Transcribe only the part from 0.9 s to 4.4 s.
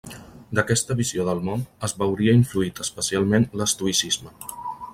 visió del món, es veuria influït especialment l'estoïcisme.